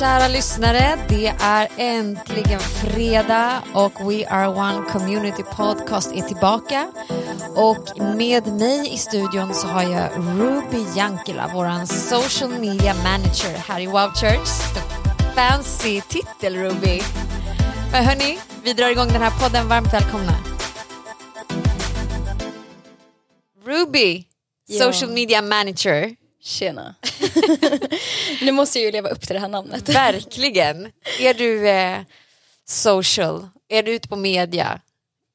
[0.00, 0.98] kära lyssnare.
[1.08, 6.92] Det är äntligen fredag och We Are One Community Podcast är tillbaka.
[7.54, 13.80] Och med mig i studion så har jag Ruby Jankila, våran social media manager här
[13.80, 14.48] i Wow Church.
[15.34, 17.00] Fancy titel Ruby.
[17.92, 19.68] Men hörni, vi drar igång den här podden.
[19.68, 20.32] Varmt välkomna.
[23.66, 24.24] Ruby,
[24.78, 26.16] social media manager.
[26.42, 26.94] Tjena.
[28.40, 29.88] Nu måste jag ju leva upp till det här namnet.
[29.88, 30.92] Verkligen.
[31.20, 31.98] Är du eh,
[32.66, 33.48] social?
[33.68, 34.80] Är du ute på media?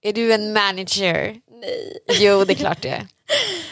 [0.02, 1.42] Är du en manager?
[1.62, 2.00] Nej.
[2.20, 3.08] Jo, det är klart det är.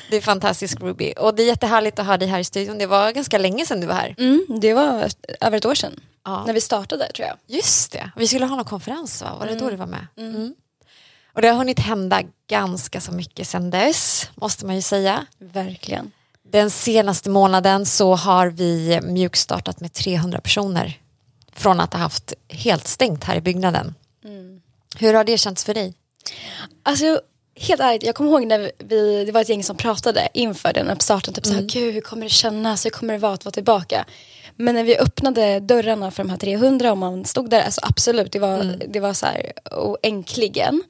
[0.10, 1.14] Du är fantastisk Ruby.
[1.18, 2.78] Och det är jättehärligt att ha dig här i studion.
[2.78, 4.16] Det var ganska länge sedan du var här.
[4.18, 5.10] Mm, det var
[5.42, 6.00] över ett år sedan.
[6.26, 6.44] Ja.
[6.46, 7.38] När vi startade tror jag.
[7.58, 9.36] Just det, vi skulle ha någon konferens va?
[9.40, 10.08] Var det då du var med?
[10.18, 10.56] Mm.
[11.34, 15.26] Och det har hunnit hända ganska så mycket sedan dess, måste man ju säga.
[15.40, 16.12] Verkligen.
[16.52, 21.00] Den senaste månaden så har vi mjukstartat med 300 personer
[21.56, 23.96] från att ha haft helt stängt här i byggnaden.
[25.00, 25.94] Hur har det känts för dig?
[26.84, 27.22] Alltså
[27.56, 30.90] helt ärligt, jag kommer ihåg när vi, det var ett gäng som pratade inför den
[30.90, 31.34] uppstarten.
[31.34, 31.56] Typ Mm.
[31.58, 34.06] såhär, gud hur kommer det kännas, hur kommer det vara att vara tillbaka?
[34.60, 38.32] Men när vi öppnade dörrarna för de här 300 och man stod där, alltså absolut,
[38.32, 38.82] det var, Mm.
[38.88, 40.84] det var så här, och äntligen.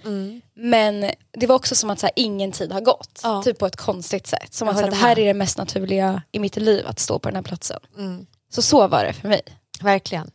[0.55, 3.43] Men det var också som att så här, ingen tid har gått, Ja.
[3.43, 4.53] typ på ett konstigt sätt.
[4.53, 6.99] Som Jag att, så här, det här är det mest naturliga i mitt liv, att
[6.99, 7.79] stå på den här platsen.
[7.97, 8.25] Mm.
[8.53, 9.41] Så så var det för mig.
[9.81, 10.31] Verkligen.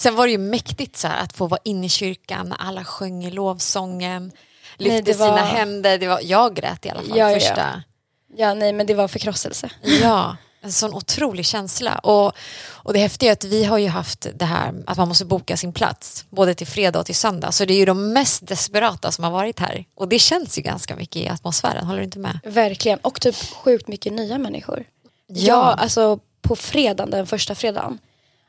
[0.00, 3.30] Sen var det ju mäktigt så att få vara inne i kyrkan alla sjöng i
[3.30, 4.32] lovsången,
[4.76, 5.98] lyfte Nej, det var- sina händer.
[5.98, 7.82] Det var, jag grät i alla fall Ja, ja, första.
[8.36, 9.70] Ja, nej men det var förkrosselse.
[10.02, 11.98] Ja, en sån otrolig känsla.
[11.98, 12.32] Och,
[12.72, 15.56] och det häftiga är att vi har ju haft det här att man måste boka
[15.56, 17.52] sin plats både till fredag och till söndag.
[17.52, 19.84] Så det är ju de mest desperata som har varit här.
[19.94, 22.38] Och det känns ju ganska mycket i atmosfären, håller du inte med?
[22.44, 24.84] Verkligen, och typ sjukt mycket nya människor.
[25.26, 25.44] Ja.
[25.46, 27.98] Ja, alltså på fredagen, den första fredagen.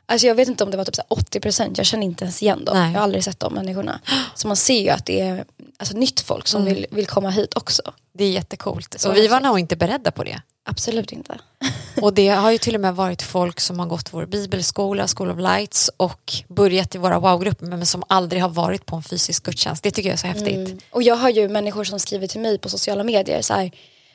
[0.06, 2.42] Alltså jag vet inte om det var typ så här 80%, jag känner inte ens
[2.42, 2.78] igen dem.
[2.78, 2.92] Nej.
[2.92, 4.00] Jag har aldrig sett de människorna.
[4.36, 5.46] Så man ser ju att det är
[5.78, 7.82] alltså, nytt folk som vill, vill komma hit också.
[8.14, 8.96] Det är jättecoolt.
[9.00, 10.42] Så och vi var nog inte beredda på det.
[10.68, 11.40] Absolut inte.
[12.02, 15.32] Och det har ju till och med varit folk som har gått vår bibelskola, School
[15.32, 19.44] of Lights och börjat i våra wow-grupper men som aldrig har varit på en fysisk
[19.44, 19.84] gudstjänst.
[19.84, 20.68] Det tycker jag är så häftigt.
[20.68, 20.80] Mm.
[20.92, 23.72] Och jag har ju människor som skriver till mig på sociala medier så här,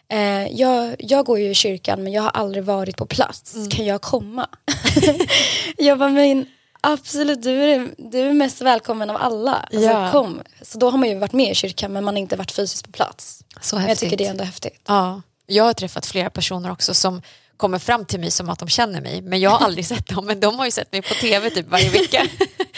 [0.08, 3.70] eh, jag, jag går ju i kyrkan men jag har aldrig varit på plats, Mm.
[3.70, 4.48] kan jag komma?
[5.76, 6.46] jag bara, men
[6.80, 9.54] absolut du är, du är mest välkommen av alla.
[9.54, 10.12] Alltså, Ja.
[10.12, 10.42] kom.
[10.62, 12.84] Så då har man ju varit med i kyrkan men man har inte varit fysiskt
[12.86, 13.44] på plats.
[13.60, 14.06] Så Men jag häftigt.
[14.10, 14.80] tycker det är ändå häftigt.
[14.86, 17.22] Ja, jag har träffat flera personer också som
[17.56, 20.26] kommer fram till mig som att de känner mig men jag har aldrig sett dem
[20.26, 22.26] men de har ju sett mig på tv typ varje vecka.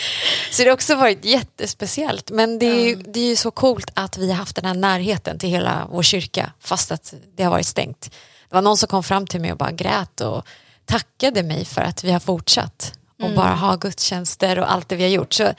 [0.53, 3.91] så det har också varit jättespeciellt men det är, ju, det är ju så coolt
[3.95, 7.51] att vi har haft den här närheten till hela vår kyrka fast att det har
[7.51, 8.01] varit stängt.
[8.49, 10.47] Det var någon som kom fram till mig och bara grät och
[10.85, 15.03] tackade mig för att vi har fortsatt och bara ha gudstjänster och allt det vi
[15.03, 15.33] har gjort.
[15.33, 15.53] Så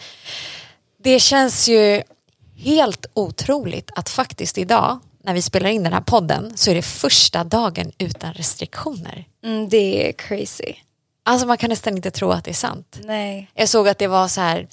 [1.04, 2.04] det känns ju
[2.58, 6.82] helt otroligt att faktiskt idag när vi spelar in den här podden så är det
[6.82, 9.26] första dagen utan restriktioner.
[9.44, 10.74] Mm, det är crazy.
[11.26, 13.00] Alltså man kan nästan inte tro att det är sant.
[13.04, 13.52] Nej.
[13.54, 14.68] Jag såg att det var så här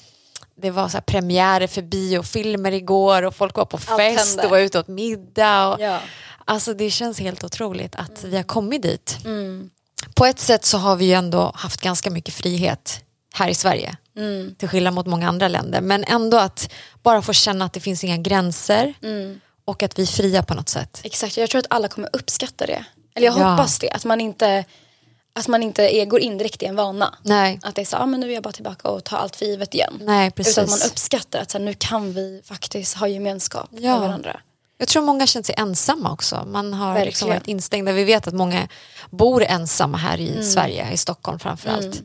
[0.55, 4.49] det var så här premiärer för biofilmer igår och folk var på Allt fest och
[4.49, 5.67] var ute åt middag.
[5.67, 5.99] Och, Ja.
[6.45, 9.17] Alltså det känns helt otroligt att vi har kommit dit.
[9.25, 9.69] Mm.
[10.15, 13.95] På ett sätt så har vi ju ändå haft ganska mycket frihet här i Sverige.
[14.17, 14.55] Mm.
[14.55, 15.81] Till skillnad mot många andra länder.
[15.81, 16.71] Men ändå att
[17.03, 19.39] bara få känna att det finns inga gränser Mm.
[19.65, 21.01] och att vi är fria på något sätt.
[21.03, 22.85] Exakt, jag tror att alla kommer uppskatta det.
[23.15, 23.49] Eller jag Ja.
[23.51, 24.65] hoppas det, att man inte,
[25.35, 27.15] att man inte är, går in direkt i en vana.
[27.23, 29.35] Nej, Att det är så, ah, men nu är jag bara tillbaka och tar allt
[29.35, 29.99] för givet igen.
[30.01, 30.53] nej precis.
[30.57, 33.91] Utan att man uppskattar att så här, nu kan vi faktiskt ha gemenskap Ja.
[33.91, 34.39] med varandra.
[34.81, 36.43] Jag tror många känner sig ensamma också.
[36.47, 37.91] Man har liksom varit instängda.
[37.91, 38.67] Vi vet att många
[39.09, 40.43] bor ensamma här i Mm.
[40.43, 42.01] Sverige, i Stockholm framförallt.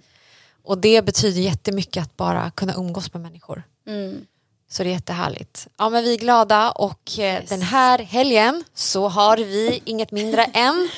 [0.65, 3.63] Och det betyder jättemycket att bara kunna umgås med människor.
[3.87, 4.27] Mm.
[4.71, 5.67] Så det är jättehärligt.
[5.79, 10.45] Ja men vi är glada och eh, den här helgen så har vi inget mindre
[10.53, 10.89] än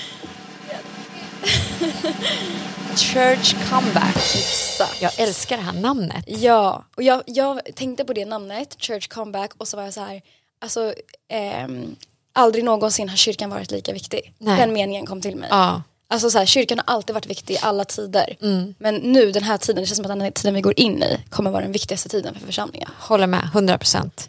[2.97, 4.17] Church Comeback.
[4.17, 5.03] Exakt.
[5.03, 6.25] Jag älskar det här namnet.
[6.27, 10.01] Ja, och jag, jag tänkte på det namnet, Church Comeback, och så var jag så
[10.01, 10.23] här,
[10.59, 10.95] alltså
[11.29, 11.97] ehm,
[12.33, 14.35] aldrig någonsin har kyrkan varit lika viktig.
[14.39, 14.59] Nej.
[14.59, 15.49] Den meningen kom till mig.
[15.51, 18.37] Ja, Alltså så här, kyrkan har alltid varit viktig i alla tider.
[18.43, 18.75] Mm.
[18.79, 21.21] Men nu den här tiden, det känns som att den tiden vi går in i
[21.31, 22.91] kommer vara den viktigaste tiden för församlingen.
[22.99, 24.29] håller med, 100 procent.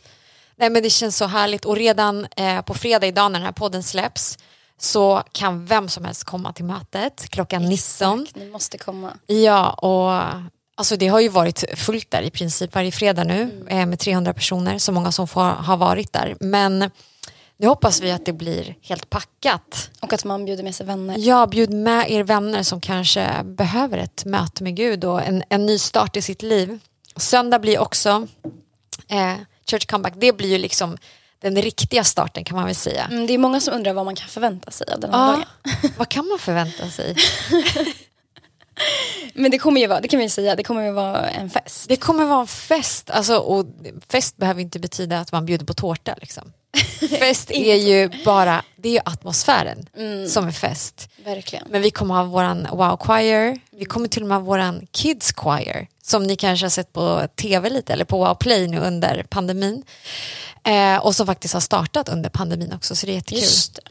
[0.56, 3.52] Nej men det känns så härligt och redan eh, på fredag idag när den här
[3.52, 4.38] podden släpps
[4.78, 8.22] så kan vem som helst komma till mötet klockan 19.
[8.22, 9.14] Exakt, Ni måste komma.
[9.28, 10.42] Ja, och
[10.80, 14.34] alltså det har ju varit fullt där i princip varje fredag nu eh, med 300
[14.34, 16.36] personer, så många som får, har varit där.
[16.40, 16.92] Men
[17.58, 19.90] Nu hoppas vi att det blir helt packat.
[20.00, 21.16] Och att man bjuder med sig vänner.
[21.18, 25.66] Ja, bjud med er vänner som kanske behöver ett möte med Gud och en, en
[25.66, 26.80] ny start i sitt liv.
[27.16, 28.28] Söndag blir också
[29.08, 29.34] eh,
[29.70, 30.14] Church Comeback.
[30.18, 30.98] Det blir ju liksom
[31.42, 33.06] den riktiga starten kan man väl säga.
[33.12, 35.32] Mm, det är många som undrar vad man kan förvänta sig av den här Ja,
[35.34, 35.92] dagen.
[35.98, 37.16] vad kan man förvänta sig?
[39.34, 41.50] Men det kommer ju vara, det kan vi ju säga, det kommer ju vara en
[41.50, 41.86] fest.
[41.88, 43.66] Det kommer vara en fest, alltså, och
[44.10, 46.16] fest behöver inte betyda att man bjuder på tårta.
[46.22, 46.52] Liksom.
[47.20, 49.90] Fest är ju bara, det är ju atmosfären
[50.30, 51.10] som är fest.
[51.26, 51.66] Verkligen.
[51.70, 55.34] Men vi kommer ha våran wow choir, vi kommer till och med ha våran kids
[55.34, 59.26] choir som ni kanske har sett på tv lite eller på wow play nu under
[59.30, 59.84] pandemin.
[60.64, 63.44] Eh, och som faktiskt har startat under pandemin också så det är jättekul.
[63.44, 63.82] Just det.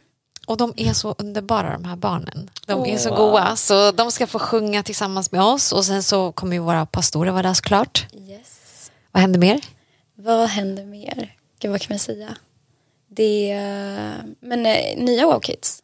[0.48, 2.50] Och de är så underbara de här barnen.
[2.66, 6.32] De är så goa så de ska få sjunga tillsammans med oss och sen så
[6.32, 8.06] kommer ju våra pastorer vara där såklart.
[8.28, 8.90] Yes.
[9.12, 9.60] Vad händer mer?
[10.14, 11.34] Vad händer mer?
[11.60, 12.28] Gud, vad kan man säga?
[13.10, 15.82] Det är, men eh, nya Wow Kids.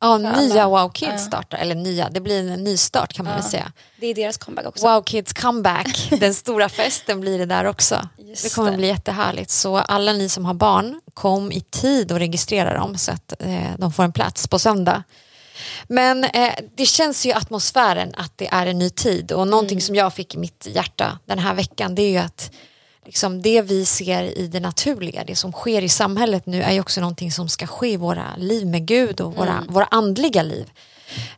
[0.00, 0.68] Ja, För nya alla.
[0.82, 1.18] Wow Kids Ja.
[1.18, 3.72] startar, eller nya, det blir en ny start kan man väl säga.
[4.00, 4.88] Det är deras comeback också.
[4.88, 8.08] Wow Kids comeback, den stora festen blir det där också.
[8.32, 8.76] Just det kommer det.
[8.76, 9.50] bli jättehärligt.
[9.50, 13.70] Så alla ni som har barn, kom i tid och registrera dem så att eh,
[13.78, 15.02] de får en plats på söndag.
[15.88, 19.94] Men eh, det känns ju atmosfären att det är en ny tid och någonting som
[19.94, 22.50] jag fick i mitt hjärta den här veckan det är ju att
[23.06, 26.80] liksom, det vi ser i det naturliga, det som sker i samhället nu är ju
[26.80, 30.70] också någonting som ska ske i våra liv med Gud och våra, våra andliga liv.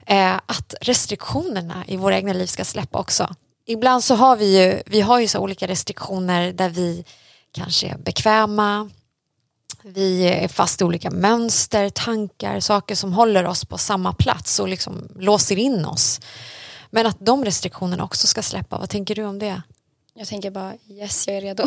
[0.07, 3.35] Eh, att restriktionerna i våra egna liv ska släppa också.
[3.67, 7.05] Ibland så har vi ju, vi har ju så olika restriktioner där vi
[7.53, 8.91] kanske är bekväma,
[9.83, 14.69] vi är fast i olika mönster, tankar, saker som håller oss på samma plats och
[14.69, 16.21] liksom låser in oss.
[16.91, 19.63] Men att de restriktionerna också ska släppa, vad tänker du om det?
[20.15, 21.65] Jag tänker bara yes, jag är redo.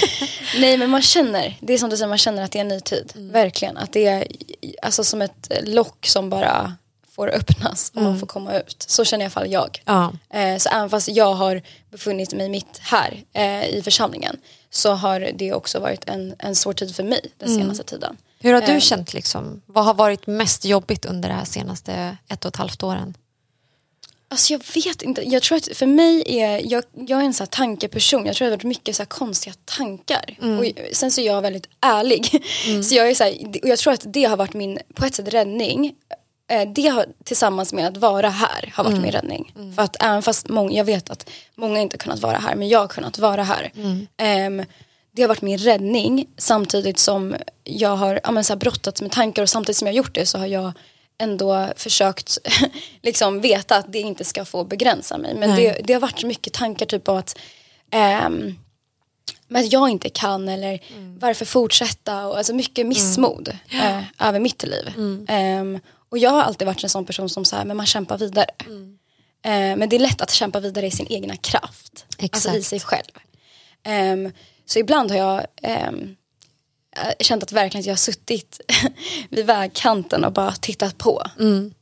[0.60, 2.68] Nej men man känner, det är som du säger, man känner att det är en
[2.68, 3.12] ny tid.
[3.14, 4.26] Verkligen, att det är
[4.82, 6.74] alltså som ett lock som bara
[7.14, 8.84] får öppnas och man får komma ut.
[8.88, 9.82] Så känner i alla fall jag.
[9.84, 10.12] Ja.
[10.30, 14.36] Eh, så även fast jag har befunnit mig mitt här eh, i församlingen
[14.70, 18.16] så har det också varit en, en svår tid för mig den senaste tiden.
[18.40, 18.78] Hur har du Eh.
[18.80, 19.62] känt liksom?
[19.66, 23.14] Vad har varit mest jobbigt under det här senaste ett och ett halvt åren?
[24.28, 27.42] Alltså jag vet inte, jag tror att för mig är, jag, jag är en så
[27.42, 30.36] här tankeperson, jag tror att det har varit mycket så här konstiga tankar.
[30.40, 30.64] Och
[30.96, 32.44] sen så är jag väldigt ärlig.
[32.84, 33.32] Så jag är så här,
[33.62, 35.94] och jag tror att det har varit min, på ett sätt räddning.
[36.52, 39.52] Eh, Det har, tillsammans med att vara här har varit min räddning.
[39.76, 42.78] För att även fast många, jag vet att många inte kunnat vara här men jag
[42.78, 43.72] har kunnat vara här.
[44.16, 44.64] Ehm,
[45.12, 46.26] det har varit min räddning.
[46.38, 49.94] Samtidigt som jag har ja, men så här, brottats med tankar och samtidigt som jag
[49.96, 50.72] gjort det så har jag
[51.18, 52.38] ändå försökt
[53.02, 55.34] liksom veta att det inte ska få begränsa mig.
[55.34, 57.38] Men det, det har varit så mycket tankar typ på att
[57.90, 58.54] ehm,
[59.48, 60.80] men att jag inte kan eller
[61.20, 62.26] varför fortsätta?
[62.26, 64.92] Och alltså mycket missmod eh, över mitt liv.
[65.28, 65.80] Ehm,
[66.12, 68.50] och jag har alltid varit en sån person som så här, men man kämpar vidare.
[69.44, 72.06] Eh, men det är lätt att kämpa vidare i sin egna kraft.
[72.32, 72.64] Alltså i Exakt.
[72.64, 73.12] sig själv.
[73.84, 74.32] Ehm,
[74.66, 76.16] så ibland har jag ehm,
[76.96, 78.60] eh, känt att verkligen att jag har suttit
[79.30, 81.22] vid vägkanten och bara tittat på.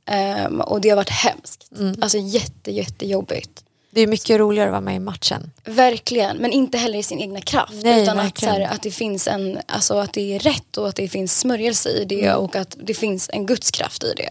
[0.07, 1.71] Ehm, och det har varit hemskt.
[2.01, 3.65] Alltså jätte, jättejobbigt.
[3.93, 5.51] Det är mycket roligare att vara med i matchen.
[5.65, 7.73] Verkligen, men inte heller i sin egna kraft.
[7.83, 8.55] Nej, utan att, så verkligen.
[8.55, 11.89] här, att det finns en, alltså att det är rätt och att det finns smörjelse
[11.91, 12.37] i det Mm.
[12.39, 14.31] och att det finns en gudskraft i det.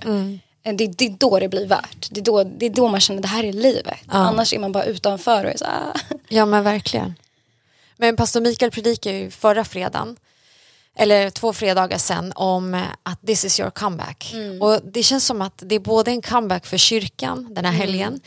[0.63, 2.07] Eh, Det, det är då det blir värt.
[2.11, 3.97] Det är då, det är då man känner att det här är livet.
[4.07, 5.99] Annars är man bara utanför och är så ah.
[6.29, 7.15] Ja men verkligen.
[7.97, 10.15] Men pastor Mikael predikade ju förra fredagen,
[10.95, 14.33] eller två fredagar sedan, om att this is your comeback.
[14.61, 18.19] Och det känns som att det är både en comeback för kyrkan den här helgen,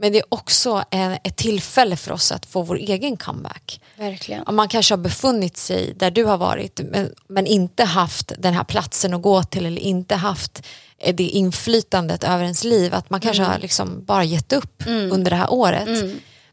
[0.00, 3.80] men det är också en, ett tillfälle för oss att få vår egen comeback.
[3.96, 4.42] Verkligen.
[4.46, 8.54] Om man kanske har befunnit sig där du har varit men, men inte haft den
[8.54, 10.66] här platsen att gå till eller inte haft
[10.98, 12.94] eh, det inflytandet över ens liv.
[12.94, 15.88] Att man kanske har liksom bara gett upp under det här året.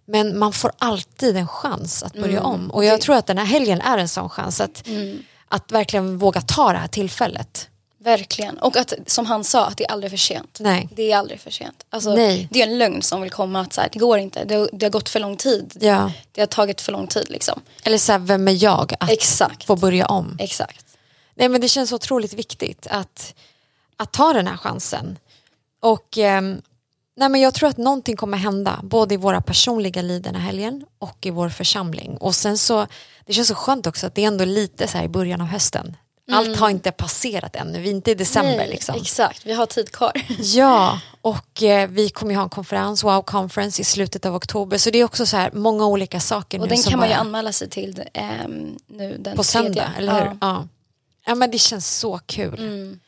[0.05, 2.71] Men man får alltid en chans att börja om.
[2.71, 4.61] Och jag tror att den här helgen är en sån chans.
[4.61, 4.87] Att,
[5.47, 7.69] att verkligen våga ta det här tillfället.
[8.07, 8.57] Verkligen.
[8.57, 10.57] Och att som han sa, att det är aldrig för sent.
[10.59, 10.89] Nej.
[10.91, 11.85] Det är aldrig för sent.
[11.89, 12.47] Alltså, Nej.
[12.51, 14.43] Det är en lögn som vill komma att så här, det går inte.
[14.45, 15.77] Det, har- det har gått för lång tid.
[15.81, 16.11] Ja.
[16.31, 17.61] Det har tagit för lång tid liksom.
[17.83, 19.63] Eller så här, vem är jag att Exakt.
[19.63, 20.37] få börja om?
[20.39, 20.85] Exakt.
[21.35, 23.33] Nej, men det känns otroligt viktigt att,
[23.97, 25.17] att ta den här chansen.
[25.79, 26.61] Och ehm,
[27.15, 30.41] nej, men jag tror att någonting kommer hända, både i våra personliga liv den här
[30.41, 32.17] helgen och i vår församling.
[32.17, 32.87] Och sen så,
[33.25, 35.47] det känns så skönt också att det är ändå lite så här i början av
[35.47, 35.97] hösten.
[36.31, 38.57] Allt har inte passerat ännu, vi är inte i december Mm.
[38.57, 38.95] Nej, liksom.
[38.95, 40.11] Exakt, vi har tid kvar.
[40.39, 44.77] Ja, och eh, vi kommer ju ha en konferens, Wow Conference, i slutet av oktober.
[44.77, 47.13] Så det är också så här många olika saker Och nu den kan man ju
[47.13, 49.43] anmäla sig till ehm, nu den på tredje.
[49.43, 50.25] söndag, eller hur?
[50.25, 50.37] Ja.
[50.41, 50.67] Ja.
[51.25, 52.59] Ja men det känns så kul.
[52.59, 52.99] Mm.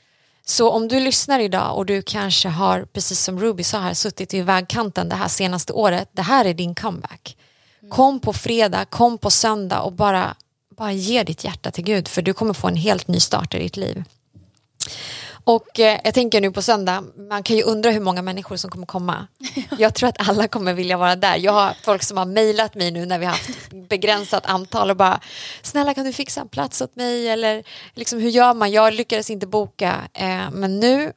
[0.45, 4.33] Så om du lyssnar idag och du kanske har, precis som Ruby sa här, suttit
[4.33, 7.37] i vägkanten det här senaste året, det här är din comeback.
[7.81, 7.91] Mm.
[7.91, 10.35] Kom på fredag, kom på söndag och bara,
[10.79, 13.59] bara ge ditt hjärta till Gud för du kommer få en helt ny start i
[13.59, 14.03] ditt liv.
[15.43, 18.71] Och eh, jag tänker nu på söndag, man kan ju undra hur många människor som
[18.71, 19.27] kommer komma.
[19.77, 21.37] Jag tror att alla kommer vilja vara där.
[21.37, 24.97] Jag har folk som har mejlat mig nu när vi har haft begränsat antal och
[24.97, 25.19] bara
[25.61, 28.71] snälla kan du fixa en plats åt mig eller liksom hur gör man?
[28.71, 31.13] Jag lyckades inte boka eh, men nu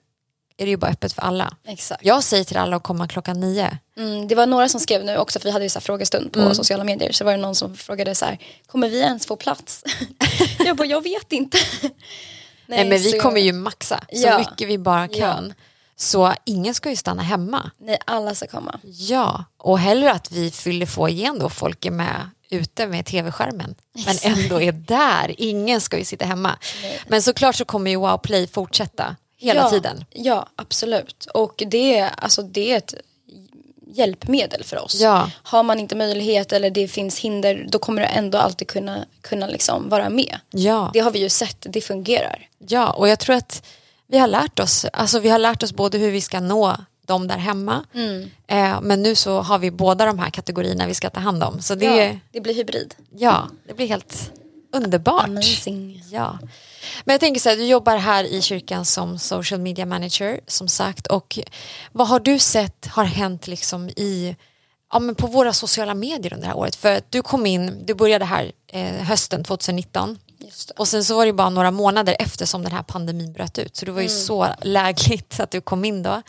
[0.63, 1.57] är det ju bara öppet för alla.
[1.67, 2.05] Exakt.
[2.05, 3.79] Jag säger till alla att komma klockan nio.
[3.97, 6.41] Mm, det var några som skrev nu också, för vi hade ju så frågestund på
[6.41, 6.55] Mm.
[6.55, 9.85] sociala medier, så var det någon som frågade så här, kommer vi ens få plats?
[10.59, 11.59] jag bara, jag vet inte.
[12.67, 14.39] Nej, men vi så- kommer ju maxa så Ja.
[14.39, 15.55] mycket vi bara kan.
[15.97, 17.71] Så ingen ska ju stanna hemma.
[17.79, 18.81] Nej, alla ska komma.
[18.83, 23.75] Ja, och hellre att vi fyller få igen då folk är med ute med tv-skärmen
[24.07, 25.35] men ändå är där.
[25.39, 26.59] Ingen ska ju sitta hemma.
[26.83, 27.01] Nej.
[27.07, 30.05] Men såklart så kommer ju Wow Play fortsätta hela ja, tiden.
[30.11, 31.27] Ja, absolut.
[31.35, 32.95] Och det är, alltså, det är ett
[33.87, 34.95] hjälpmedel för oss.
[35.01, 35.31] Ja.
[35.43, 39.47] Har man inte möjlighet eller det finns hinder, då kommer du ändå alltid kunna, kunna
[39.47, 40.39] liksom vara med.
[40.51, 40.91] Ja.
[40.93, 42.49] Det har vi ju sett, det fungerar.
[42.59, 43.67] ja, och jag tror att
[44.07, 47.29] vi har lärt oss, alltså vi har lärt oss både hur vi ska nå dem
[47.29, 47.85] där hemma
[48.47, 51.63] eh, men nu så har vi båda de här kategorierna vi ska ta hand om.
[51.63, 52.13] Så det, Ja, ja.
[52.33, 52.95] det blir hybrid.
[53.67, 54.33] det blir helt
[54.73, 55.25] underbart.
[55.25, 56.05] Amazing.
[56.11, 56.39] Ja.
[57.05, 60.69] Men jag tänker så här, du jobbar här i kyrkan som social media manager som
[60.69, 61.39] sagt och
[61.93, 64.37] vad har du sett har hänt liksom i
[64.93, 66.77] ja, men på våra sociala medier under det här året?
[66.77, 70.75] För att du kom in, du började här eh, hösten 2019 Just det.
[70.77, 73.77] och sen så var det bara några månader efter som den här pandemin bröt ut
[73.77, 76.23] så det var ju så lägligt att du kom in då.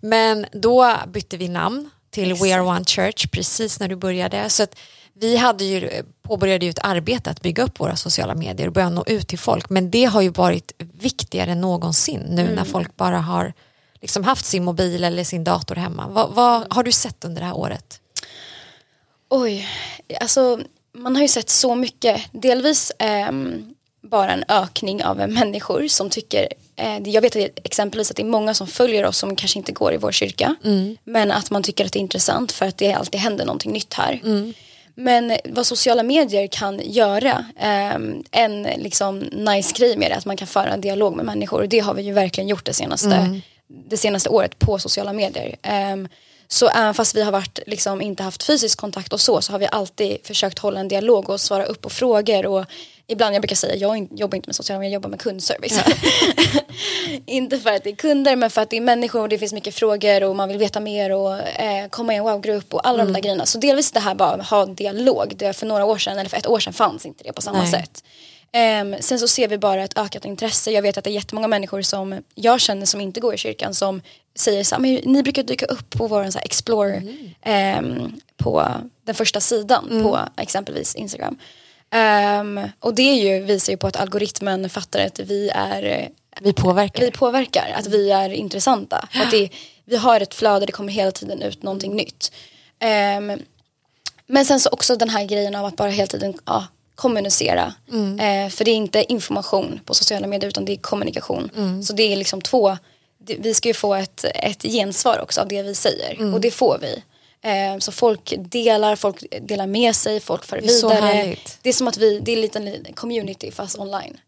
[0.00, 4.50] Men då bytte vi namn till We Are One Church precis när du började.
[4.50, 4.78] Så att
[5.14, 8.88] vi hade ju, påbörjade ju ett arbete att bygga upp våra sociala medier och börja
[8.88, 9.70] nå ut till folk.
[9.70, 13.52] Men det har ju varit viktigare än någonsin nu när folk bara har
[14.00, 16.08] liksom haft sin mobil eller sin dator hemma.
[16.08, 18.00] Vad, vad har du sett under det här året?
[19.28, 19.68] Oj,
[20.20, 20.60] alltså
[20.92, 22.22] man har ju sett så mycket.
[22.32, 26.48] Delvis ehm, bara en ökning av människor som tycker, eh,
[27.04, 29.94] jag vet att exempelvis att det är många som följer oss som kanske inte går
[29.94, 30.54] i vår kyrka.
[31.04, 33.94] Men att man tycker att det är intressant för att det alltid händer någonting nytt
[33.94, 34.20] här.
[34.94, 40.36] Men vad sociala medier kan göra, ehm, en liksom nice grej med det, att man
[40.36, 41.60] kan föra en dialog med människor.
[41.62, 43.40] Och det har vi ju verkligen gjort det senaste,
[43.90, 45.56] det senaste året på sociala medier.
[45.62, 46.08] Ehm,
[46.52, 49.58] så även fast vi har varit, liksom, inte haft fysisk kontakt och så, så har
[49.58, 52.46] vi alltid försökt hålla en dialog och svara upp på frågor.
[52.46, 52.64] Och
[53.06, 55.80] ibland, jag brukar säga, jag jobbar inte med sociala jag jobbar med kundservice.
[57.26, 59.52] inte för att det är kunder, men för att det är människor och det finns
[59.52, 63.04] mycket frågor och man vill veta mer och eh, komma i en wow-grupp och alla
[63.04, 63.46] de där grejerna.
[63.46, 66.30] Så delvis det här bara att ha en dialog, det för några år sedan, eller
[66.30, 67.70] för ett år sedan fanns inte det på samma Nej.
[67.70, 68.04] sätt.
[68.52, 70.70] Ehm, sen så ser vi bara ett ökat intresse.
[70.70, 73.74] Jag vet att det är jättemånga människor som jag känner som inte går i kyrkan
[73.74, 74.02] som
[74.34, 77.02] säger så här, ni brukar dyka upp på vår så här, Explore
[77.42, 78.66] ehm, på
[79.04, 81.38] den första sidan på exempelvis Instagram.
[81.90, 86.06] Ehm, och det ju, visar ju på att algoritmen fattar att vi är eh,
[86.40, 87.04] Vi påverkar.
[87.04, 89.08] vi påverkar, att vi är intressanta.
[89.14, 89.48] Och att det,
[89.84, 92.32] vi har ett flöde, det kommer hela tiden ut någonting nytt.
[94.26, 96.66] Men sen så också den här grejen av att bara hela tiden ja,
[97.00, 97.74] kommunicera.
[98.20, 101.50] Eh, för det är inte information på sociala medier utan det är kommunikation.
[101.84, 102.78] Så det är liksom två,
[103.18, 106.50] det, vi ska ju få ett, ett gensvar också av det vi säger och det
[106.50, 107.02] får vi.
[107.42, 111.36] Eh, så folk delar, folk delar med sig, folk för Det vidare.
[111.62, 114.20] Det är som att vi, det är en liten community fast online.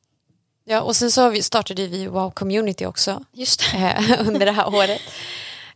[0.64, 3.76] Ja, och sen så har vi, startade vi Wow Community också Just det.
[3.78, 5.00] eh, under det här året.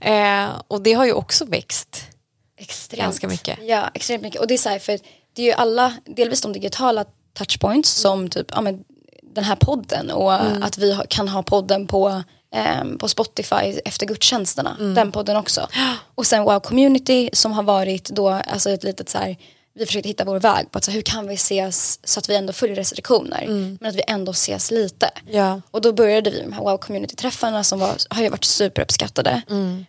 [0.01, 2.03] Eh, och det har ju också växt.
[2.59, 3.03] Extremt.
[3.03, 3.59] Ganska mycket.
[3.63, 4.41] Ja, extremt mycket.
[4.41, 4.99] Och det är så här, för
[5.37, 7.05] det är ju alla, delvis de digitala
[7.39, 8.85] touchpoints som typ, ja men
[9.35, 10.63] den här podden och Mm.
[10.63, 12.23] att vi kan ha podden på,
[12.55, 14.77] ehm, på Spotify efter gudstjänsterna.
[14.81, 14.95] Mm.
[14.95, 15.69] Den podden också.
[16.15, 19.37] Och sen Wow Community som har varit då, alltså ett litet så här,
[19.79, 22.35] vi försökte hitta vår väg på att så hur kan vi ses så att vi
[22.37, 23.79] ändå följer restriktioner Mm.
[23.81, 25.11] men att vi ändå ses lite.
[25.31, 25.61] Ja.
[25.71, 29.43] Och då började vi med de här wow community-träffarna som var, har ju varit superuppskattade.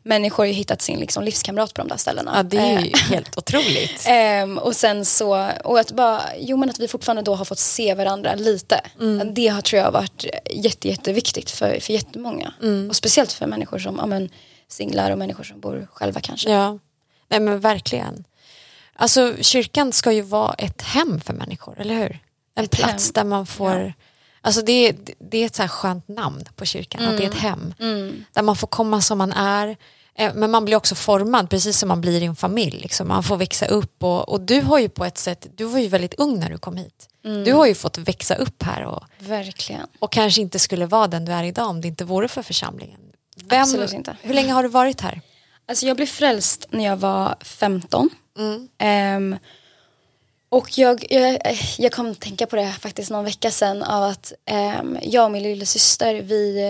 [0.04, 2.32] Människor har ju hittat sin liksom, livskamrat på de där ställena.
[2.32, 2.38] Mm.
[2.38, 4.04] ja, det är ju Eh, helt otroligt.
[4.08, 7.60] Ehm, och sen så, och att bara, jo men att vi fortfarande då har fått
[7.60, 8.82] se varandra lite.
[9.00, 9.34] Mm.
[9.34, 12.54] Det har tror jag varit jätte, jätteviktigt för, för jättemånga.
[12.62, 12.90] Mm.
[12.90, 14.30] Och speciellt för människor som, ja men
[14.70, 16.52] singlar och människor som bor själva kanske.
[16.52, 16.80] Ja,
[17.30, 18.24] nej men verkligen.
[18.98, 22.20] Alltså kyrkan ska ju vara ett hem för människor, eller hur?
[22.56, 23.12] En Ett plats hem.
[23.14, 23.94] där man får,
[24.42, 27.30] alltså det är, det är ett så här skönt namn på kyrkan, att det är
[27.30, 27.74] ett hem.
[27.80, 28.26] Mm.
[28.34, 29.78] Där man får komma som man är.
[30.16, 32.80] Eh, Men man blir också formad, precis som man blir i en familj.
[32.80, 33.08] Liksom.
[33.08, 35.88] Man får växa upp och, och du har ju på ett sätt, du var ju
[35.88, 37.10] väldigt ung när du kom hit.
[37.46, 39.88] Du har ju fått växa upp här och, Verkligen.
[40.00, 43.00] och kanske inte skulle vara den du är idag om det inte vore för församlingen.
[43.50, 44.18] Vem, Absolut inte.
[44.22, 45.22] Hur länge har du varit här?
[45.68, 48.10] Alltså jag blev frälst när jag var 15.
[48.78, 49.38] Ehm,
[50.50, 51.40] och jag, jag,
[51.78, 55.32] jag kom att tänka på det faktiskt någon vecka sedan av att ehm, jag och
[55.32, 56.70] min lilla syster vi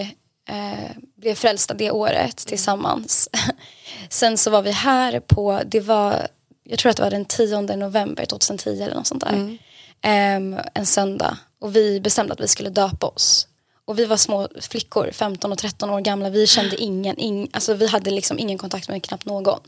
[0.50, 3.30] eh, blev frälsta det året tillsammans.
[4.10, 6.28] Sen så var vi här på, det var,
[6.64, 9.58] jag tror att det var den 10 november 2010 eller något sånt där.
[10.02, 11.38] Ehm, en söndag.
[11.60, 13.48] Och vi bestämde att vi skulle döpa oss.
[13.86, 16.30] Och vi var små flickor, 15 och 13 år gamla.
[16.30, 19.60] Vi kände ingen, ing, alltså vi hade liksom ingen kontakt med knappt någon.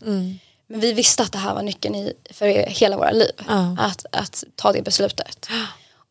[0.70, 3.32] Men vi visste att det här var nyckeln i, för hela våra liv.
[3.48, 3.76] Ja.
[3.80, 5.48] Att, att ta det beslutet.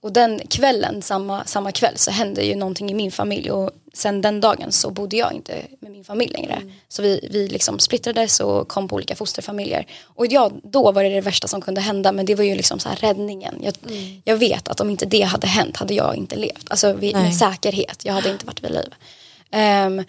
[0.01, 3.51] Och den kvällen, samma, samma kväll, så hände ju någonting i min familj.
[3.51, 6.63] Och sen den dagen så bodde jag inte med min familj längre.
[6.89, 9.87] Så vi, vi liksom splittrades och kom på olika fosterfamiljer.
[10.05, 12.13] Och ja, då var det det värsta som kunde hända.
[12.13, 13.55] Men det var ju liksom så här räddningen.
[13.63, 13.75] Jag,
[14.25, 16.71] jag vet att om inte det hade hänt hade jag inte levt.
[16.71, 18.05] Alltså vi, med säkerhet.
[18.05, 18.95] Jag hade inte varit vid liv.
[19.51, 20.05] Ehm,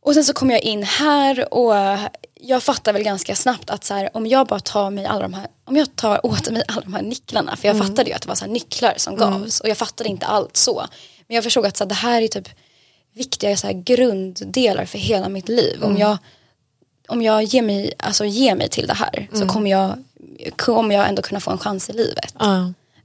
[0.00, 1.74] och sen så kom jag in här och
[2.46, 5.34] jag fattar väl ganska snabbt att så här, om jag bara tar mig alla de
[5.34, 8.22] här, om jag tar åt mig alla de här nycklarna, för jag fattade ju att
[8.22, 10.86] det var så här nycklar som gavs och jag fattade inte allt så.
[11.26, 12.48] Men jag förstod att så här, det här är typ
[13.14, 15.82] viktiga så här, grunddelar för hela mitt liv.
[15.84, 16.18] Om jag,
[17.08, 20.04] om jag ger, mig, alltså, ger mig till det här så kommer jag,
[20.56, 22.34] kommer jag ändå kunna få en chans i livet.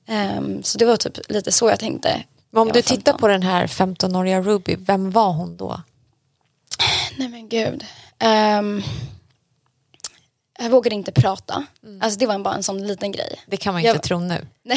[0.08, 2.24] Ehm, så det var typ lite så jag tänkte.
[2.50, 3.20] Men om Jag du tittar 15.
[3.20, 5.82] på den här 15-åriga Ruby, vem var hon då?
[7.18, 7.86] Nej men gud.
[8.20, 8.84] Ehm,
[10.63, 11.65] jag vågade inte prata.
[12.01, 13.39] Alltså det var bara en sån liten grej.
[13.46, 14.48] Det kan man ju Jag- inte tro nu.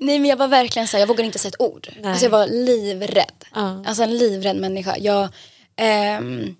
[0.00, 1.88] Nej men jag var verkligen så här, jag vågade inte säga ett ord.
[2.00, 2.10] Nej.
[2.10, 3.44] Alltså jag var livrädd.
[3.54, 3.84] Ja.
[3.86, 4.96] Alltså en livrädd människa.
[4.98, 5.28] Jag,
[5.76, 6.56] ehm,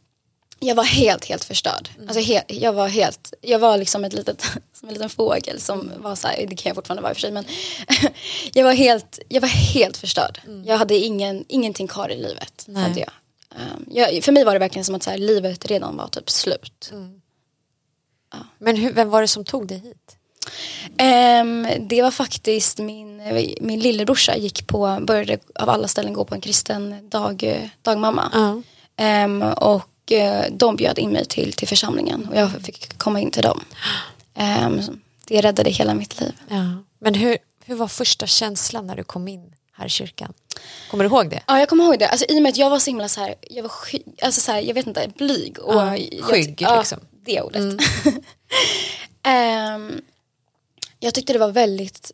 [0.59, 1.89] jag var helt, helt förstörd.
[2.01, 5.93] Alltså helt, jag var helt, jag var liksom ett litet, som en liten fågel som
[5.99, 7.45] var så här, det kan jag fortfarande vara i och för sig men
[8.53, 10.41] jag var helt, jag var helt förstörd.
[10.65, 12.65] Jag hade ingen, ingenting kvar i livet.
[12.67, 12.83] Nej.
[12.83, 13.11] Hade jag.
[13.57, 14.25] Ehm, jag.
[14.25, 16.93] För mig var det verkligen som att så här, livet redan var typ slut.
[18.59, 20.17] Men hur, vem var det som tog dig hit?
[20.97, 23.23] Ehm, det var faktiskt min,
[23.61, 28.31] min lillebrorsa gick på, började av alla ställen gå på en kristen dag, dagmamma.
[28.33, 28.63] Ja.
[28.97, 33.31] Ehm, och eh, de bjöd in mig till, till församlingen och jag fick komma in
[33.31, 33.61] till dem.
[35.27, 36.33] Det räddade hela mitt liv.
[36.49, 36.77] Ja.
[36.99, 40.33] Men hur, hur var första känslan när du kom in här i kyrkan?
[40.91, 41.43] Kommer du ihåg det?
[41.47, 43.21] Ja jag kommer ihåg det, alltså, i och med att jag var så himla så
[43.21, 45.59] här, jag var sky, alltså, så här, jag vet inte, blyg.
[45.59, 47.01] Och Ja, jag, skygg, ja, liksom.
[47.25, 47.63] det ordet.
[49.23, 50.01] Ehm,
[51.01, 52.13] jag tyckte det var väldigt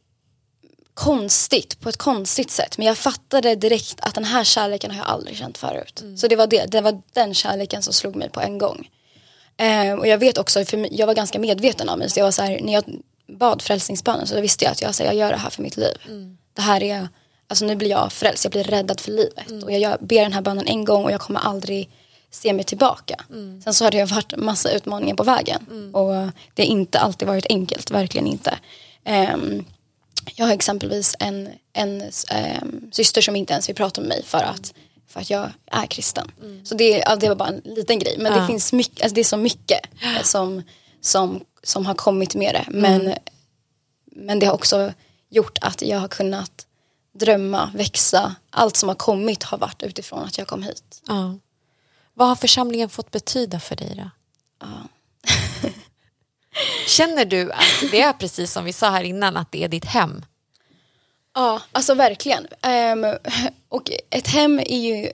[0.95, 2.79] konstigt på ett konstigt sätt.
[2.79, 6.05] Men jag fattade direkt att den här kärleken har jag aldrig känt förut.
[6.17, 8.89] Så det var, det, det var den kärleken som slog mig på en gång.
[9.57, 12.11] Ehm, och jag vet också, för jag var ganska medveten om mig.
[12.11, 12.85] Så jag var så här, när jag
[13.39, 15.77] bad frälsningsbönen så visste jag att jag, så här, jag gör det här för mitt
[15.77, 15.97] liv.
[16.55, 17.09] Det här är,
[17.49, 19.63] alltså nu blir jag frälst, jag blir räddad för livet.
[19.65, 21.91] Och jag gör, ber den här bönen en gång och jag kommer aldrig
[22.31, 23.25] se mig tillbaka.
[23.65, 25.67] Sen så har det varit massa utmaningar på vägen.
[25.95, 26.13] Och
[26.55, 28.59] det har inte alltid varit enkelt, verkligen inte.
[29.05, 29.65] Ehm,
[30.37, 34.39] jag har exempelvis en, en ehm, syster som inte ens vill prata med mig för
[34.39, 34.75] att,
[35.09, 36.31] för att jag är kristen.
[36.65, 38.15] Så det, ja, det var bara en liten grej.
[38.19, 38.41] Men Ja.
[38.41, 39.81] det finns mycket, alltså det är så mycket
[40.23, 40.63] som,
[41.01, 42.65] som, som har kommit med det.
[42.71, 43.15] Men,
[44.07, 44.93] men det har också
[45.31, 46.67] gjort att jag har kunnat
[47.19, 48.35] drömma, växa.
[48.51, 51.03] Allt som har kommit har varit utifrån att jag kom hit.
[51.07, 51.39] Ja.
[52.15, 54.11] Vad har församlingen fått betyda för dig då?
[56.87, 59.85] Känner du att det är precis som vi sa här innan, att det är ditt
[59.85, 60.25] hem?
[61.35, 62.47] Ja, alltså verkligen.
[62.63, 63.07] Ehm,
[63.69, 65.11] och ett hem är ju,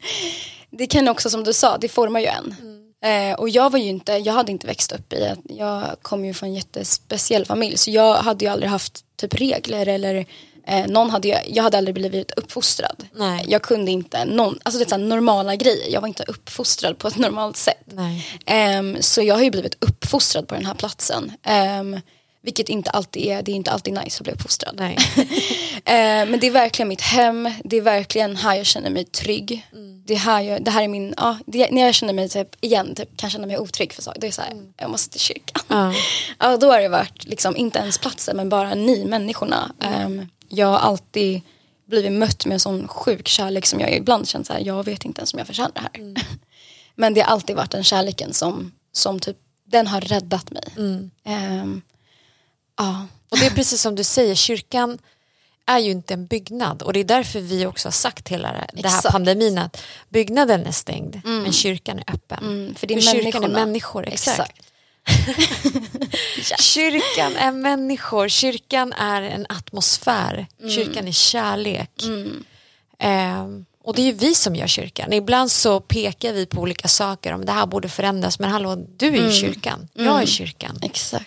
[0.70, 2.54] det kan också som du sa, det formar ju en.
[3.02, 6.34] Eh, och jag var ju inte, jag hade inte växt upp i, jag kom ju
[6.34, 10.26] från en jättespeciell familj så jag hade ju aldrig haft typ regler eller
[10.70, 13.04] eh, någon hade jag, jag hade aldrig blivit uppfostrad.
[13.12, 13.44] Nej.
[13.48, 16.98] Jag kunde inte, någon, alltså det är så här normala grejer, jag var inte uppfostrad
[16.98, 17.86] på ett normalt sätt.
[18.46, 21.32] Ehm, så jag har ju blivit uppfostrad på den här platsen.
[21.42, 22.00] Ehm,
[22.42, 24.74] vilket inte alltid är, det är inte alltid nice att bli uppfostrad.
[24.78, 24.96] Nej.
[25.84, 29.66] Eh, men det är verkligen mitt hem, det är verkligen här jag känner mig trygg.
[30.04, 32.94] Det, här jag, det här är min, ja, det, när jag känner mig typ, igen,
[32.94, 35.62] typ, kan känna mig otrygg för saker, det är så här, jag måste till kyrkan.
[35.68, 35.94] Ja.
[36.38, 39.72] Ja, då har det varit liksom, inte ens platsen men bara ni människorna.
[39.80, 41.40] Ehm, jag har alltid
[41.86, 45.04] blivit mött med en sån sjuk kärlek som jag ibland känt så här, jag vet
[45.04, 46.14] inte ens om jag förtjänar det här.
[46.94, 50.64] men det har alltid varit den kärleken som, som typ, den har räddat mig.
[51.24, 51.82] Ehm,
[52.76, 53.06] ja.
[53.28, 54.98] Och det är precis som du säger, kyrkan
[55.66, 58.58] är ju inte en byggnad och det är därför vi också har sagt hela det
[58.58, 59.12] här Exakt.
[59.12, 62.38] pandemin att byggnaden är stängd men kyrkan är öppen.
[62.42, 63.66] Mm, för det är kyrkan är människorna.
[63.66, 64.40] människor, exakt.
[64.40, 64.69] Exakt.
[66.60, 70.70] Kyrkan är människor, kyrkan är en atmosfär, Mm.
[70.70, 72.02] kyrkan är kärlek.
[72.98, 75.12] Ehm, och det är ju vi som gör kyrkan.
[75.12, 79.06] Ibland så pekar vi på olika saker om det här borde förändras men hallå, du
[79.06, 79.26] är Mm.
[79.26, 80.78] ju kyrkan, jag är kyrkan.
[80.82, 81.26] Exakt.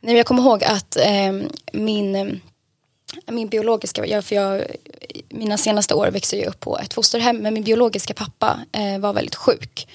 [0.00, 1.32] Nej, jag kommer ihåg att eh,
[1.72, 2.26] min, eh,
[3.26, 4.62] min biologiska, jag, för jag,
[5.28, 9.12] mina senaste år växte jag upp på ett fosterhem men min biologiska pappa eh, var
[9.12, 9.88] väldigt sjuk.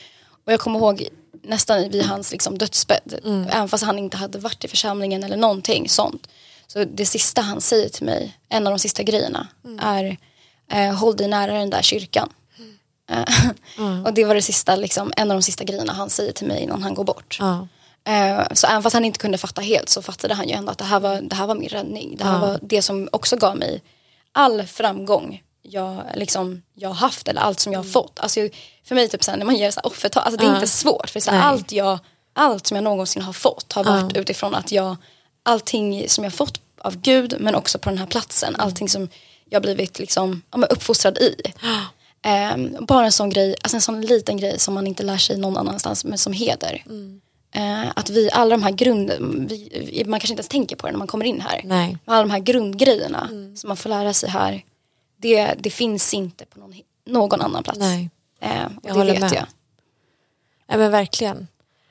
[0.46, 1.08] Och jag kommer ihåg
[1.44, 3.20] nästan vid hans liksom, dödsbädd,
[3.52, 6.28] även fast han inte hade varit i församlingen eller någonting sånt.
[6.68, 9.48] Så det sista han säger till mig, en av de sista grejerna,
[9.82, 10.18] är
[10.72, 12.30] eh, håll dig nära den där kyrkan.
[13.10, 16.48] Eh, och det var det sista, liksom, en av de sista grejerna han säger till
[16.48, 17.38] mig innan han går bort.
[17.40, 17.68] Ja.
[18.04, 20.78] Eh, Så även fast han inte kunde fatta helt så fattade han ju ändå att
[20.78, 22.16] det här var, det här var min räddning.
[22.18, 23.82] Det här var det som också gav mig
[24.32, 28.20] all framgång jag, liksom, jag har haft eller allt som jag har fått.
[28.20, 28.40] Alltså,
[28.84, 30.56] för mig typ såhär, när man ger så offertal, alltså, det är Ja.
[30.56, 31.10] inte svårt.
[31.10, 31.48] För så här, Nej.
[31.48, 32.00] allt, jag,
[32.34, 34.96] allt som jag någonsin har fått har varit utifrån att jag,
[35.44, 39.10] allting som jag fått av Gud men också på den här platsen, allting som
[39.50, 41.36] jag blivit liksom, ja, uppfostrad i.
[42.24, 45.38] Ehm, bara en sån grej, alltså en sån liten grej som man inte lär sig
[45.38, 46.84] någon annanstans men som heder.
[47.56, 50.92] Eh, att vi, alla de här grund, vi, man kanske inte ens tänker på det
[50.92, 51.62] när man kommer in här.
[51.64, 51.98] Nej.
[52.06, 54.64] Alla de här grundgrejerna som man får lära sig här,
[55.22, 56.74] det, det finns inte på någon,
[57.06, 57.80] någon annan plats.
[57.80, 58.10] Nej.
[58.40, 59.34] Eh, och Jag det håller vet med.
[59.34, 59.46] jag.
[60.68, 61.48] Ja men verkligen.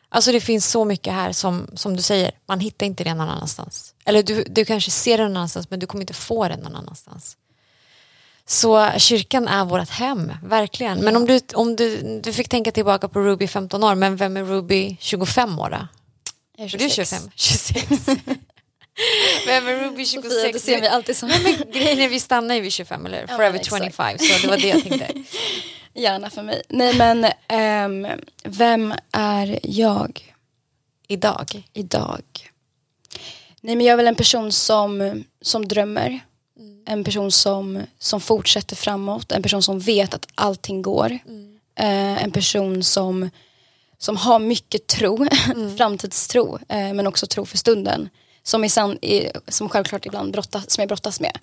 [0.09, 3.29] Alltså det finns så mycket här som, som du säger, man hittar inte det någon
[3.29, 3.95] annanstans.
[4.05, 6.77] Eller du, du kanske ser det någon annanstans men du kommer inte få det någon
[6.77, 7.37] annanstans.
[8.47, 10.99] Så kyrkan är vårt hem, verkligen.
[10.99, 14.37] Men om, du, om du, du fick tänka tillbaka på Ruby 15 år, men vem
[14.37, 15.87] är Ruby 25 år då?
[16.57, 17.29] Jag är du är 26.
[17.35, 17.87] 25?
[17.95, 18.21] 26.
[19.47, 20.35] Vem är Ruby 26?
[20.35, 23.07] Sofia, du ser mig alltid som Nej, men grejen är vi stannar ju vid 25
[23.07, 23.85] eller Ja, Forever men exakt.
[23.85, 25.13] 25 så det var det jag tänkte.
[25.95, 26.63] gärna för mig.
[26.69, 28.07] Nej men, ehm,
[28.45, 30.35] vem är jag
[31.09, 31.69] Idag.
[31.73, 32.23] idag?
[33.61, 36.21] Nej men jag är väl en person som, som drömmer.
[36.87, 39.33] En person som, som fortsätter framåt.
[39.33, 41.19] En person som vet att allting går.
[41.79, 43.31] Eh, en person som,
[43.99, 45.27] som har mycket tro,
[45.77, 48.09] framtidstro, eh, men också tro för stunden.
[48.42, 51.38] Som, är sann, är, som självklart ibland brottas, som jag brottas med.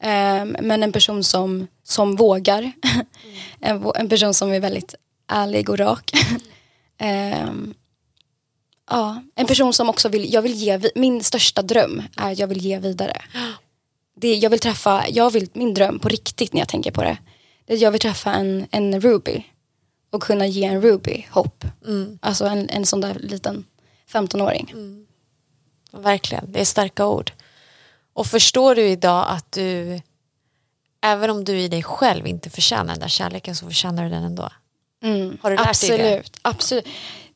[0.00, 2.72] Eh, men en person som, som vågar.
[3.60, 4.94] en, vå- en person som är väldigt
[5.28, 6.10] ärlig och rak.
[7.02, 7.74] Ehm,
[8.90, 12.46] ja, en person som också vill, jag vill ge, min största dröm är att jag
[12.46, 13.16] vill ge vidare.
[14.16, 17.18] Det, jag vill träffa, jag vill, min dröm på riktigt när jag tänker på det,
[17.66, 19.42] det är att jag vill träffa en, en Ruby
[20.10, 21.64] och kunna ge en Ruby hopp.
[22.20, 23.64] Alltså en, en sån där liten
[24.12, 24.72] 15-åring.
[25.90, 27.32] Verkligen, det är starka ord.
[28.12, 30.00] Och förstår du idag att du,
[31.02, 34.22] även om du i dig själv inte förtjänar den där kärleken så förtjänar du den
[34.22, 34.48] ändå?
[35.42, 35.94] Har du lärt dig det?
[36.18, 36.86] Absolut, absolut.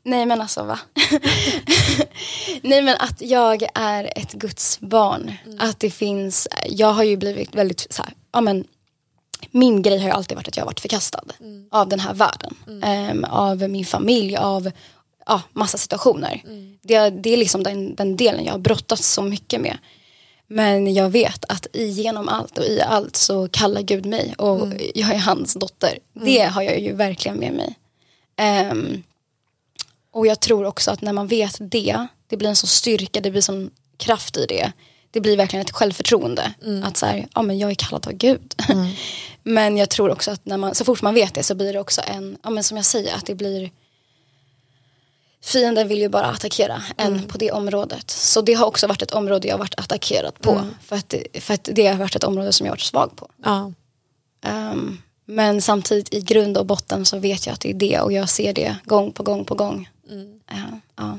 [0.02, 0.78] Nej men alltså va?
[2.62, 5.32] Nej men att jag är ett Guds barn.
[5.46, 5.58] Mm.
[5.60, 8.64] Att det finns, jag har ju blivit väldigt så här, ja men
[9.50, 11.68] min grej har ju alltid varit att jag har varit förkastad Mm.
[11.70, 12.54] av den här världen.
[12.82, 14.70] Ehm, av min familj, av
[15.26, 16.42] ja, massa situationer.
[16.44, 16.78] Mm.
[16.82, 19.78] Det, det är liksom den, den delen jag har brottats så mycket med.
[20.46, 24.78] Men jag vet att igenom allt och i allt så kallar Gud mig och Mm.
[24.94, 25.98] jag är hans dotter.
[26.12, 27.74] Det har jag ju verkligen med mig.
[28.36, 29.02] Ehm,
[30.10, 33.30] och jag tror också att när man vet det, det blir en sån styrka, det
[33.30, 34.72] blir sån kraft i det.
[35.10, 36.54] Det blir verkligen ett självförtroende.
[36.84, 38.54] Att så här, ja men jag är kallad av Gud.
[39.42, 41.80] men jag tror också att när man, så fort man vet det så blir det
[41.80, 43.70] också en, ja men som jag säger, att det blir
[45.44, 48.10] Fienden vill ju bara attackera en på det området.
[48.10, 50.66] Så det har också varit ett område jag har varit attackerad på.
[50.82, 53.28] För, att, för att det har varit ett område som jag varit svag på.
[53.44, 53.72] Ja.
[54.42, 58.12] Ehm, men samtidigt i grund och botten så vet jag att det är det och
[58.12, 59.88] jag ser det gång på gång på gång.
[60.10, 61.18] Ehm, ja.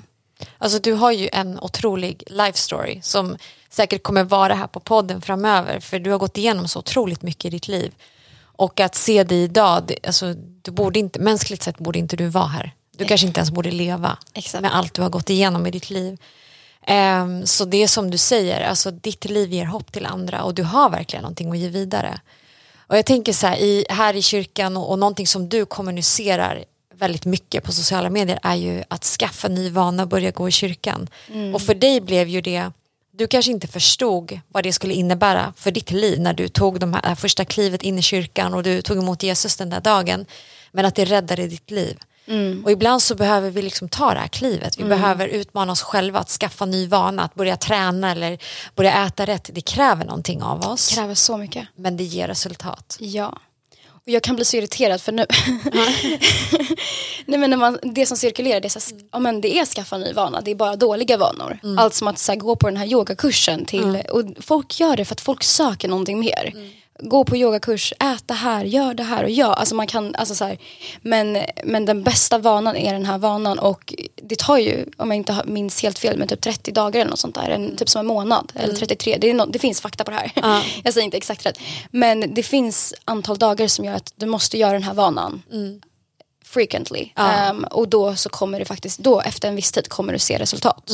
[0.57, 3.37] Alltså du har ju en otrolig life story som
[3.69, 7.45] säkert kommer vara här på podden framöver för du har gått igenom så otroligt mycket
[7.45, 7.93] i ditt liv.
[8.41, 12.27] Och att se dig idag, det, alltså, du borde inte, mänskligt sett borde inte du
[12.27, 12.73] vara här.
[12.97, 14.61] Du kanske inte ens borde leva Exakt.
[14.61, 16.17] med allt du har gått igenom i ditt liv.
[16.87, 20.53] Ehm, så det är som du säger, alltså, ditt liv ger hopp till andra och
[20.53, 22.19] du har verkligen någonting att ge vidare.
[22.87, 26.63] Och jag tänker så här, i, här i kyrkan och, och någonting som du kommunicerar
[26.95, 30.51] väldigt mycket på sociala medier är ju att skaffa ny vana och börja gå i
[30.51, 31.07] kyrkan.
[31.53, 32.71] Och för dig blev ju det,
[33.17, 36.93] du kanske inte förstod vad det skulle innebära för ditt liv när du tog de
[36.93, 40.25] här första klivet in i kyrkan och du tog emot Jesus den där dagen.
[40.71, 41.97] Men att det räddade ditt liv.
[42.63, 44.79] Och ibland så behöver vi liksom ta det här klivet.
[44.79, 48.37] Vi behöver utmana oss själva att skaffa ny vana, att börja träna eller
[48.75, 49.49] börja äta rätt.
[49.53, 50.89] Det kräver någonting av oss.
[50.89, 51.67] Det kräver så mycket.
[51.75, 52.97] Men det ger resultat.
[52.99, 53.37] Ja.
[54.05, 55.25] Och jag kan bli så irriterad för nu,
[57.25, 59.97] Nej, men när man, det som cirkulerar det är, så, ja, men det är skaffa
[59.97, 61.59] ny vana, det är bara dåliga vanor.
[61.63, 61.77] Mm.
[61.77, 65.05] Allt som att så här, gå på den här yogakursen till, och folk gör det
[65.05, 66.53] för att folk söker någonting mer.
[66.99, 67.09] Mm.
[67.09, 69.53] Gå på yogakurs, ät det här, gör det här och ja.
[69.53, 70.57] Alltså man kan, alltså så här,
[71.01, 75.17] men, men den bästa vanan är den här vanan och det tar ju, om jag
[75.17, 77.49] inte minns helt fel, men typ 30 dagar eller något sånt där.
[77.49, 79.17] En, typ som en månad eller 33.
[79.21, 80.31] Det, no, det finns fakta på det här.
[80.35, 80.61] Ja.
[80.83, 81.59] jag säger inte exakt rätt.
[81.91, 85.41] Men det finns antal dagar som gör att du måste göra den här vanan
[86.55, 87.09] frequently.
[87.15, 87.31] Ja.
[87.31, 90.37] Ehm, och då så kommer det faktiskt, då efter en viss tid kommer du se
[90.37, 90.91] resultat.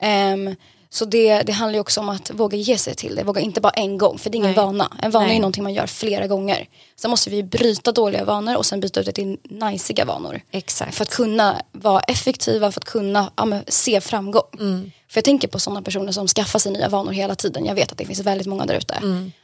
[0.00, 0.56] Ehm,
[0.94, 3.60] så det, det handlar ju också om att våga ge sig till det, våga inte
[3.60, 4.64] bara en gång för det är ingen Nej.
[4.64, 4.92] vana.
[5.02, 5.36] En vana är Nej.
[5.36, 6.68] ju någonting man gör flera gånger.
[6.96, 10.40] Sen måste vi bryta dåliga vanor och sen byta ut det till najsiga vanor.
[10.50, 10.94] Exakt.
[10.94, 14.92] För att kunna vara effektiva, för att kunna ja, se framgång.
[15.08, 17.64] För jag tänker på sådana personer som skaffar sig nya vanor hela tiden.
[17.64, 18.98] Jag vet att det finns väldigt många där ute.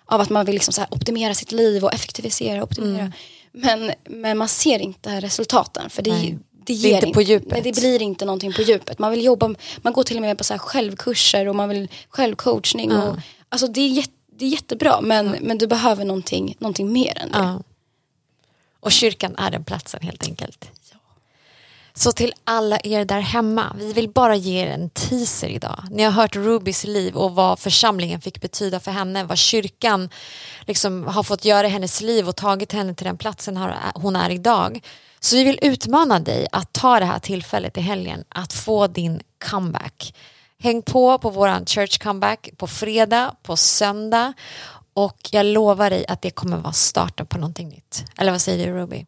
[0.06, 3.12] Av att man vill liksom optimera sitt liv och effektivisera, optimera.
[3.52, 5.90] Men, men man ser inte resultaten.
[5.90, 6.38] För det, Nej.
[6.66, 7.50] Det Det ger inte på djupet.
[7.50, 8.98] Nej, det blir inte någonting på djupet.
[8.98, 11.88] Man vill jobba, man går till och med på så här självkurser och man vill
[12.08, 12.92] självcoachning.
[12.92, 13.16] Och,
[13.48, 17.30] alltså det är, jätte, det är jättebra men, men du behöver någonting, någonting mer än
[17.30, 17.38] det.
[17.38, 17.62] Ja.
[18.80, 20.70] Och kyrkan är den platsen helt enkelt.
[22.00, 25.84] Så till alla er där hemma, vi vill bara ge er en teaser idag.
[25.90, 30.10] Ni har hört Rubys liv och vad församlingen fick betyda för henne, vad kyrkan
[30.60, 33.56] liksom har fått göra i hennes liv och tagit henne till den platsen
[33.94, 34.80] hon är idag.
[35.20, 39.20] Så vi vill utmana dig att ta det här tillfället i helgen att få din
[39.50, 40.14] comeback.
[40.58, 44.32] Häng på på våran church comeback på fredag, på söndag
[44.94, 48.04] och jag lovar dig att det kommer vara starten på någonting nytt.
[48.18, 49.06] Eller vad säger du Ruby?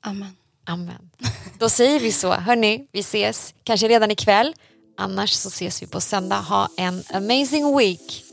[0.00, 0.36] Amen.
[0.68, 1.10] Amen.
[1.58, 2.32] Då säger vi så.
[2.32, 4.54] Hörni, vi ses kanske redan ikväll.
[4.96, 6.40] Annars så ses vi på söndag.
[6.40, 8.27] Ha en amazing week.